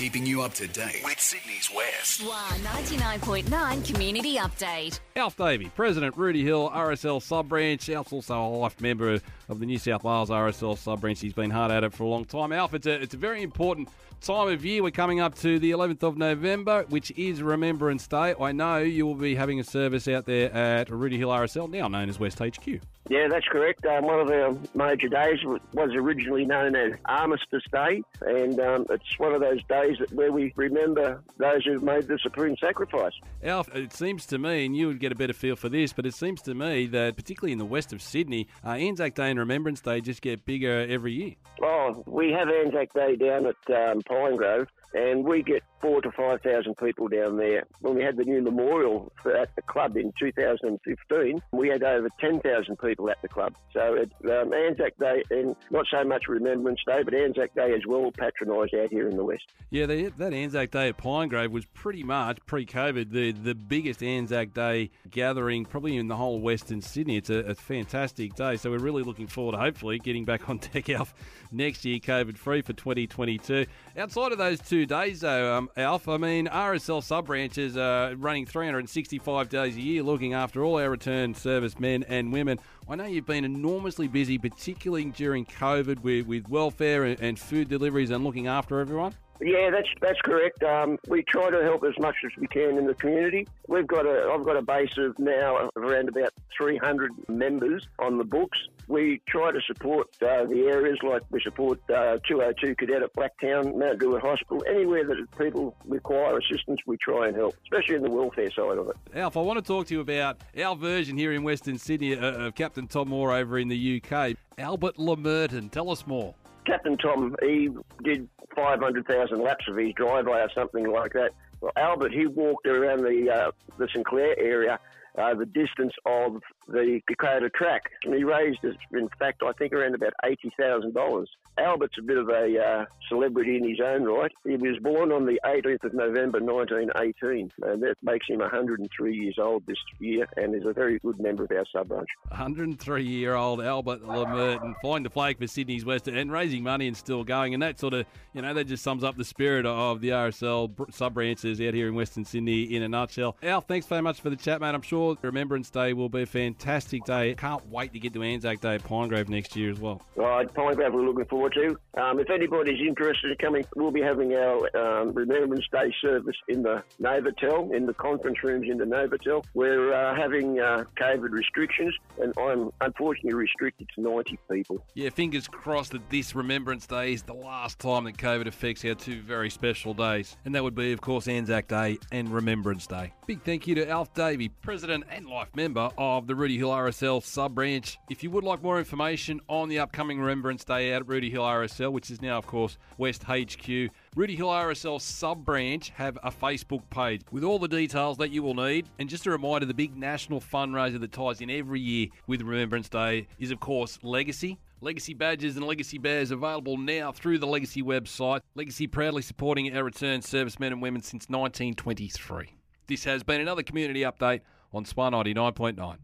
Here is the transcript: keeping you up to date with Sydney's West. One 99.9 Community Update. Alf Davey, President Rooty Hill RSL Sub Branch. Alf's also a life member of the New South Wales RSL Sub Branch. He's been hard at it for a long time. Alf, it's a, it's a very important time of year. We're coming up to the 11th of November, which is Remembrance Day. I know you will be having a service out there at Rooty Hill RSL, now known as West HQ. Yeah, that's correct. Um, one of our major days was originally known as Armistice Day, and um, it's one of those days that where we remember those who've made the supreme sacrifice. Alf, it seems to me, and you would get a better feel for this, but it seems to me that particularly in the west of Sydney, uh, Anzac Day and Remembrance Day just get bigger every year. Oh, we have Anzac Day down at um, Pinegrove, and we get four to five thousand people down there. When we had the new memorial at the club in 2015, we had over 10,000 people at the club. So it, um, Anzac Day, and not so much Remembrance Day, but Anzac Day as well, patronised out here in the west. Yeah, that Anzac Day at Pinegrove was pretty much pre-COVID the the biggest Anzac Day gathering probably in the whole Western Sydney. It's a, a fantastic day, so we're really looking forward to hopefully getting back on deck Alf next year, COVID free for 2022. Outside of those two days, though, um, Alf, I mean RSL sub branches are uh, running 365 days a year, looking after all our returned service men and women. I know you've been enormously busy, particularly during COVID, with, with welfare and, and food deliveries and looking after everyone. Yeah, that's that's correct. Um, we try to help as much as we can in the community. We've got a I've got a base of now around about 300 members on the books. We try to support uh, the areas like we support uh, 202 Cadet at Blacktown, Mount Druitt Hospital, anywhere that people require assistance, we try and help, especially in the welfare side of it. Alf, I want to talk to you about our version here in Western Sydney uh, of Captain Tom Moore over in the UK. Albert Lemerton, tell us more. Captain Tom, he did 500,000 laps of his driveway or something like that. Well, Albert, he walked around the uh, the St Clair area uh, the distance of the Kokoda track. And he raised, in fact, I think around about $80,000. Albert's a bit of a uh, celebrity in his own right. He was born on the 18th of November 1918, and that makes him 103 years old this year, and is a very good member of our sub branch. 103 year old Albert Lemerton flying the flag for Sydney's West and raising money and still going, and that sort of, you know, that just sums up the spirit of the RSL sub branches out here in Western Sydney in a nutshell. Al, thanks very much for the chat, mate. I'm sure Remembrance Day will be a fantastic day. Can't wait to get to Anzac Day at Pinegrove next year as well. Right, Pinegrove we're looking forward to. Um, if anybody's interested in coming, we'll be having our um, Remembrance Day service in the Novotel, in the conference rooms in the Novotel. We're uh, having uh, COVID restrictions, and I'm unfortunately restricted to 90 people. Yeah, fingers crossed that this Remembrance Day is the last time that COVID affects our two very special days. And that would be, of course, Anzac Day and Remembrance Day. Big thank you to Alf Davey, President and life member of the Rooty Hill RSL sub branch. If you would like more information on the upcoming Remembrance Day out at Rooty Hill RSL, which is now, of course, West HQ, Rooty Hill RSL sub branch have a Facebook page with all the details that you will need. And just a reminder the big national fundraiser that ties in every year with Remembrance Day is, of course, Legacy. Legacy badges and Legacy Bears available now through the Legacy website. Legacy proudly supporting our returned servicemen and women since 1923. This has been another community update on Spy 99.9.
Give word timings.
keeping 0.00 0.24
you 0.24 0.40
up 0.40 0.54
to 0.54 0.66
date 0.66 1.02
with 1.04 1.20
Sydney's 1.20 1.70
West. 1.76 2.26
One 2.26 2.58
99.9 2.60 3.84
Community 3.84 4.36
Update. 4.36 4.98
Alf 5.14 5.36
Davey, 5.36 5.70
President 5.76 6.16
Rooty 6.16 6.42
Hill 6.42 6.70
RSL 6.70 7.20
Sub 7.20 7.50
Branch. 7.50 7.90
Alf's 7.90 8.10
also 8.10 8.42
a 8.42 8.48
life 8.48 8.80
member 8.80 9.20
of 9.50 9.60
the 9.60 9.66
New 9.66 9.76
South 9.76 10.02
Wales 10.02 10.30
RSL 10.30 10.78
Sub 10.78 11.02
Branch. 11.02 11.20
He's 11.20 11.34
been 11.34 11.50
hard 11.50 11.70
at 11.70 11.84
it 11.84 11.92
for 11.92 12.04
a 12.04 12.06
long 12.06 12.24
time. 12.24 12.50
Alf, 12.50 12.72
it's 12.72 12.86
a, 12.86 12.92
it's 12.92 13.12
a 13.12 13.18
very 13.18 13.42
important 13.42 13.90
time 14.22 14.48
of 14.48 14.64
year. 14.64 14.82
We're 14.82 14.90
coming 14.90 15.20
up 15.20 15.34
to 15.40 15.58
the 15.58 15.70
11th 15.72 16.02
of 16.02 16.16
November, 16.16 16.84
which 16.88 17.10
is 17.18 17.42
Remembrance 17.42 18.06
Day. 18.06 18.34
I 18.40 18.52
know 18.52 18.78
you 18.78 19.06
will 19.06 19.14
be 19.14 19.34
having 19.34 19.60
a 19.60 19.64
service 19.64 20.08
out 20.08 20.24
there 20.24 20.50
at 20.50 20.88
Rooty 20.88 21.18
Hill 21.18 21.28
RSL, 21.28 21.70
now 21.70 21.88
known 21.88 22.08
as 22.08 22.18
West 22.18 22.38
HQ. 22.38 22.80
Yeah, 23.08 23.26
that's 23.28 23.46
correct. 23.48 23.84
Um, 23.86 24.04
one 24.04 24.20
of 24.20 24.30
our 24.30 24.56
major 24.74 25.08
days 25.08 25.38
was 25.44 25.90
originally 25.94 26.44
known 26.44 26.76
as 26.76 26.92
Armistice 27.06 27.64
Day, 27.72 28.02
and 28.20 28.60
um, 28.60 28.86
it's 28.90 29.18
one 29.18 29.34
of 29.34 29.40
those 29.40 29.62
days 29.64 29.89
that 29.98 30.12
where 30.12 30.32
we 30.32 30.52
remember 30.56 31.22
those 31.38 31.64
who've 31.64 31.82
made 31.82 32.08
the 32.08 32.18
supreme 32.22 32.56
sacrifice. 32.56 33.12
Alf, 33.42 33.68
it 33.74 33.92
seems 33.92 34.26
to 34.26 34.38
me, 34.38 34.66
and 34.66 34.76
you 34.76 34.86
would 34.86 35.00
get 35.00 35.12
a 35.12 35.14
better 35.14 35.32
feel 35.32 35.56
for 35.56 35.68
this, 35.68 35.92
but 35.92 36.06
it 36.06 36.14
seems 36.14 36.42
to 36.42 36.54
me 36.54 36.86
that 36.86 37.16
particularly 37.16 37.52
in 37.52 37.58
the 37.58 37.64
west 37.64 37.92
of 37.92 38.02
Sydney, 38.02 38.48
uh, 38.64 38.70
Anzac 38.70 39.14
Day 39.14 39.30
and 39.30 39.38
Remembrance 39.38 39.80
Day 39.80 40.00
just 40.00 40.22
get 40.22 40.44
bigger 40.44 40.86
every 40.88 41.12
year. 41.12 41.34
Oh, 41.62 42.02
we 42.06 42.30
have 42.32 42.48
Anzac 42.48 42.92
Day 42.92 43.16
down 43.16 43.46
at 43.46 43.90
um, 43.90 44.02
Pinegrove, 44.02 44.66
and 44.94 45.24
we 45.24 45.42
get 45.42 45.62
four 45.80 46.00
to 46.02 46.10
five 46.12 46.40
thousand 46.42 46.76
people 46.76 47.08
down 47.08 47.36
there. 47.36 47.64
When 47.80 47.94
we 47.94 48.02
had 48.02 48.16
the 48.16 48.24
new 48.24 48.42
memorial 48.42 49.12
at 49.24 49.54
the 49.56 49.62
club 49.62 49.96
in 49.96 50.12
2015, 50.18 51.42
we 51.52 51.68
had 51.68 51.82
over 51.82 52.08
10,000 52.20 52.76
people 52.78 53.10
at 53.10 53.20
the 53.22 53.28
club. 53.28 53.54
So 53.72 53.94
it, 53.94 54.12
um, 54.30 54.52
Anzac 54.52 54.96
Day, 54.98 55.22
and 55.30 55.56
not 55.70 55.86
so 55.90 56.04
much 56.04 56.28
Remembrance 56.28 56.80
Day, 56.86 57.02
but 57.02 57.14
Anzac 57.14 57.54
Day 57.54 57.72
as 57.72 57.86
well, 57.86 58.10
patronised 58.12 58.74
out 58.74 58.90
here 58.90 59.08
in 59.08 59.16
the 59.16 59.24
west. 59.24 59.44
Yeah, 59.70 59.86
that 59.86 60.32
Anzac 60.32 60.70
Day 60.70 60.88
at 60.88 60.98
Pinegrove 60.98 61.50
was 61.50 61.64
pretty 61.66 62.02
much 62.02 62.38
pre-COVID 62.46 63.10
the 63.10 63.32
the 63.32 63.54
biggest 63.54 64.02
Anzac 64.02 64.52
Day 64.52 64.90
gathering 65.10 65.64
probably 65.64 65.96
in 65.96 66.08
the 66.08 66.16
whole 66.16 66.40
Western 66.40 66.80
Sydney. 66.80 67.16
It's 67.16 67.30
a, 67.30 67.38
a 67.38 67.54
fantastic 67.54 68.34
day, 68.34 68.56
so 68.56 68.70
we're 68.70 68.78
really 68.78 69.02
looking 69.02 69.26
forward 69.26 69.52
to 69.52 69.58
hopefully 69.58 69.98
getting 69.98 70.24
back 70.24 70.48
on 70.48 70.58
deck 70.72 70.88
Alf 70.90 71.14
next 71.52 71.84
year, 71.84 71.98
COVID 71.98 72.36
free 72.36 72.62
for 72.62 72.72
2022. 72.72 73.66
Outside 73.96 74.32
of 74.32 74.38
those 74.38 74.60
two 74.60 74.86
days, 74.86 75.20
though, 75.20 75.54
um, 75.56 75.69
Alf, 75.76 76.08
I 76.08 76.16
mean 76.16 76.46
RSL 76.48 77.02
sub 77.02 77.26
branches 77.26 77.76
are 77.76 78.10
uh, 78.10 78.14
running 78.14 78.46
365 78.46 79.48
days 79.48 79.76
a 79.76 79.80
year, 79.80 80.02
looking 80.02 80.34
after 80.34 80.64
all 80.64 80.78
our 80.78 80.90
returned 80.90 81.36
service 81.36 81.78
men 81.78 82.04
and 82.08 82.32
women. 82.32 82.58
I 82.88 82.96
know 82.96 83.04
you've 83.04 83.26
been 83.26 83.44
enormously 83.44 84.08
busy, 84.08 84.36
particularly 84.36 85.04
during 85.06 85.46
COVID, 85.46 86.02
with, 86.02 86.26
with 86.26 86.48
welfare 86.48 87.04
and, 87.04 87.20
and 87.20 87.38
food 87.38 87.68
deliveries 87.68 88.10
and 88.10 88.24
looking 88.24 88.48
after 88.48 88.80
everyone. 88.80 89.14
Yeah, 89.40 89.70
that's 89.70 89.88
that's 90.00 90.20
correct. 90.20 90.62
Um, 90.62 90.98
we 91.08 91.22
try 91.22 91.50
to 91.50 91.62
help 91.62 91.84
as 91.84 91.98
much 91.98 92.16
as 92.24 92.32
we 92.38 92.46
can 92.46 92.76
in 92.76 92.86
the 92.86 92.94
community. 92.94 93.48
We've 93.68 93.86
got 93.86 94.06
a 94.06 94.30
I've 94.32 94.44
got 94.44 94.56
a 94.56 94.62
base 94.62 94.96
of 94.98 95.18
now 95.18 95.70
around 95.76 96.08
about 96.08 96.32
300 96.56 97.10
members 97.28 97.86
on 97.98 98.18
the 98.18 98.24
books. 98.24 98.58
We 98.86 99.22
try 99.28 99.52
to 99.52 99.60
support 99.66 100.08
uh, 100.20 100.44
the 100.44 100.66
areas 100.68 100.98
like 101.02 101.22
we 101.30 101.40
support 101.40 101.78
uh, 101.90 102.18
202 102.26 102.74
Cadet 102.74 103.02
at 103.02 103.14
Blacktown, 103.14 103.76
Mount 103.76 104.00
Druitt 104.00 104.20
Hospital, 104.20 104.64
anywhere 104.68 105.04
that 105.04 105.26
people 105.38 105.76
require 105.86 106.36
assistance, 106.38 106.80
we 106.86 106.96
try 106.96 107.28
and 107.28 107.36
help, 107.36 107.54
especially 107.62 107.94
in 107.94 108.02
the 108.02 108.10
welfare 108.10 108.50
side 108.50 108.78
of 108.78 108.88
it. 108.88 108.96
Alf, 109.14 109.36
I 109.36 109.40
want 109.40 109.58
to 109.58 109.64
talk 109.64 109.86
to 109.86 109.94
you 109.94 110.00
about 110.00 110.38
our 110.60 110.74
version 110.74 111.16
here 111.16 111.32
in 111.32 111.44
Western 111.44 111.78
Sydney 111.78 112.16
uh, 112.16 112.46
of 112.46 112.56
Captain 112.56 112.88
Tom 112.88 113.10
Moore 113.10 113.32
over 113.32 113.58
in 113.58 113.68
the 113.68 114.02
UK. 114.02 114.36
Albert 114.58 114.96
Lemerton, 114.96 115.70
tell 115.70 115.88
us 115.88 116.06
more. 116.06 116.34
Captain 116.70 116.96
Tom, 116.96 117.34
he 117.42 117.68
did 118.04 118.28
500,000 118.54 119.42
laps 119.42 119.64
of 119.68 119.76
his 119.76 119.92
driveway 119.94 120.38
or 120.38 120.50
something 120.54 120.88
like 120.88 121.12
that. 121.14 121.32
Well, 121.60 121.72
Albert, 121.76 122.12
he 122.12 122.28
walked 122.28 122.66
around 122.66 123.02
the 123.02 123.28
uh, 123.28 123.50
the 123.76 123.88
St 123.88 124.06
Clair 124.06 124.38
area 124.38 124.78
uh, 125.18 125.34
the 125.34 125.46
distance 125.46 125.92
of 126.06 126.40
the 126.68 127.00
Kokoda 127.08 127.50
track. 127.52 127.82
And 128.04 128.14
he 128.14 128.24
raised, 128.24 128.58
in 128.64 129.08
fact, 129.18 129.42
I 129.44 129.52
think 129.52 129.72
around 129.72 129.94
about 129.94 130.12
$80,000. 130.24 131.26
Albert's 131.58 131.98
a 131.98 132.02
bit 132.02 132.16
of 132.16 132.28
a 132.28 132.58
uh, 132.58 132.84
celebrity 133.08 133.56
in 133.56 133.68
his 133.68 133.80
own 133.84 134.04
right. 134.04 134.32
He 134.44 134.56
was 134.56 134.78
born 134.82 135.12
on 135.12 135.26
the 135.26 135.38
18th 135.44 135.84
of 135.84 135.94
November 135.94 136.40
1918, 136.40 137.50
and 137.62 137.82
that 137.82 137.96
makes 138.02 138.26
him 138.28 138.38
103 138.38 139.14
years 139.14 139.36
old 139.38 139.66
this 139.66 139.76
year, 139.98 140.26
and 140.36 140.54
is 140.54 140.64
a 140.64 140.72
very 140.72 140.98
good 141.00 141.20
member 141.20 141.44
of 141.44 141.50
our 141.50 141.64
sub 141.72 141.88
branch. 141.88 142.08
103 142.28 143.04
year 143.04 143.34
old 143.34 143.60
Albert 143.60 144.02
Lemerton 144.02 144.74
flying 144.80 145.02
the 145.02 145.10
flag 145.10 145.38
for 145.38 145.46
Sydney's 145.46 145.84
West 145.84 146.08
and 146.08 146.32
raising 146.32 146.62
money 146.62 146.86
and 146.86 146.96
still 146.96 147.24
going, 147.24 147.52
and 147.52 147.62
that 147.62 147.78
sort 147.78 147.94
of, 147.94 148.06
you 148.32 148.42
know, 148.42 148.54
that 148.54 148.64
just 148.64 148.82
sums 148.82 149.04
up 149.04 149.16
the 149.16 149.24
spirit 149.24 149.66
of 149.66 150.00
the 150.00 150.10
RSL 150.10 150.92
sub 150.92 151.14
branches 151.14 151.60
out 151.60 151.74
here 151.74 151.88
in 151.88 151.94
Western 151.94 152.24
Sydney 152.24 152.62
in 152.62 152.82
a 152.82 152.88
nutshell. 152.88 153.36
Al, 153.42 153.60
thanks 153.60 153.86
very 153.86 154.02
much 154.02 154.20
for 154.20 154.30
the 154.30 154.36
chat, 154.36 154.60
mate. 154.60 154.74
I'm 154.74 154.82
sure 154.82 154.99
Remembrance 155.22 155.70
Day 155.70 155.92
will 155.92 156.08
be 156.08 156.22
a 156.22 156.26
fantastic 156.26 157.04
day. 157.04 157.34
Can't 157.34 157.66
wait 157.70 157.92
to 157.92 157.98
get 157.98 158.12
to 158.14 158.22
Anzac 158.22 158.60
Day 158.60 158.74
at 158.74 158.84
Pinegrove 158.84 159.28
next 159.28 159.56
year 159.56 159.70
as 159.70 159.80
well. 159.80 160.02
Right, 160.16 160.52
Pinegrove 160.52 160.92
we're 160.92 161.06
looking 161.06 161.24
forward 161.24 161.54
to. 161.54 161.78
Um, 162.00 162.20
if 162.20 162.28
anybody's 162.30 162.80
interested 162.86 163.30
in 163.30 163.36
coming, 163.38 163.64
we'll 163.76 163.90
be 163.90 164.02
having 164.02 164.34
our 164.34 164.76
um, 164.76 165.12
Remembrance 165.12 165.66
Day 165.72 165.92
service 166.02 166.36
in 166.48 166.62
the 166.62 166.82
Novotel, 167.00 167.74
in 167.74 167.86
the 167.86 167.94
conference 167.94 168.42
rooms 168.42 168.68
in 168.70 168.78
the 168.78 168.84
Novotel. 168.84 169.44
We're 169.54 169.92
uh, 169.92 170.14
having 170.14 170.60
uh, 170.60 170.84
COVID 171.00 171.30
restrictions, 171.30 171.94
and 172.20 172.34
I'm 172.38 172.70
unfortunately 172.80 173.34
restricted 173.34 173.88
to 173.94 174.02
90 174.02 174.38
people. 174.50 174.84
Yeah, 174.94 175.10
fingers 175.10 175.48
crossed 175.48 175.92
that 175.92 176.08
this 176.10 176.34
Remembrance 176.34 176.86
Day 176.86 177.14
is 177.14 177.22
the 177.22 177.34
last 177.34 177.78
time 177.78 178.04
that 178.04 178.18
COVID 178.18 178.46
affects 178.46 178.84
our 178.84 178.94
two 178.94 179.22
very 179.22 179.50
special 179.50 179.94
days. 179.94 180.36
And 180.44 180.54
that 180.54 180.62
would 180.62 180.74
be, 180.74 180.92
of 180.92 181.00
course, 181.00 181.26
Anzac 181.26 181.68
Day 181.68 181.98
and 182.12 182.28
Remembrance 182.28 182.86
Day. 182.86 183.12
Big 183.26 183.42
thank 183.42 183.66
you 183.66 183.74
to 183.76 183.88
Alf 183.88 184.12
Davey, 184.14 184.48
President 184.48 184.89
and 184.90 185.26
life 185.28 185.54
member 185.54 185.88
of 185.96 186.26
the 186.26 186.34
Rooty 186.34 186.58
Hill 186.58 186.70
RSL 186.70 187.22
sub 187.22 187.54
branch. 187.54 187.96
If 188.08 188.24
you 188.24 188.30
would 188.32 188.42
like 188.42 188.60
more 188.60 188.80
information 188.80 189.40
on 189.48 189.68
the 189.68 189.78
upcoming 189.78 190.18
Remembrance 190.18 190.64
Day 190.64 190.92
out 190.92 191.02
at 191.02 191.08
Rooty 191.08 191.30
Hill 191.30 191.42
RSL, 191.42 191.92
which 191.92 192.10
is 192.10 192.20
now, 192.20 192.36
of 192.36 192.46
course, 192.48 192.76
West 192.98 193.22
HQ, 193.22 193.68
Rooty 194.16 194.34
Hill 194.34 194.48
RSL 194.48 195.00
sub 195.00 195.44
branch 195.44 195.90
have 195.90 196.18
a 196.24 196.30
Facebook 196.32 196.82
page 196.90 197.22
with 197.30 197.44
all 197.44 197.60
the 197.60 197.68
details 197.68 198.16
that 198.18 198.32
you 198.32 198.42
will 198.42 198.54
need. 198.54 198.88
And 198.98 199.08
just 199.08 199.26
a 199.26 199.30
reminder 199.30 199.64
the 199.64 199.74
big 199.74 199.96
national 199.96 200.40
fundraiser 200.40 201.00
that 201.00 201.12
ties 201.12 201.40
in 201.40 201.50
every 201.50 201.80
year 201.80 202.08
with 202.26 202.42
Remembrance 202.42 202.88
Day 202.88 203.28
is, 203.38 203.52
of 203.52 203.60
course, 203.60 203.98
Legacy. 204.02 204.58
Legacy 204.80 205.14
badges 205.14 205.56
and 205.56 205.66
Legacy 205.66 205.98
Bears 205.98 206.32
available 206.32 206.76
now 206.78 207.12
through 207.12 207.38
the 207.38 207.46
Legacy 207.46 207.82
website. 207.82 208.40
Legacy 208.56 208.88
proudly 208.88 209.22
supporting 209.22 209.76
our 209.76 209.84
returned 209.84 210.24
servicemen 210.24 210.72
and 210.72 210.82
women 210.82 211.02
since 211.02 211.28
1923. 211.28 212.56
This 212.90 213.04
has 213.04 213.22
been 213.22 213.40
another 213.40 213.62
community 213.62 214.00
update 214.00 214.40
on 214.72 214.84
Spy 214.84 215.10
99.9. 215.10 215.96